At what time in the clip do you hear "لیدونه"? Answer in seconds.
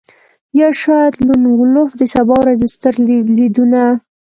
3.37-3.81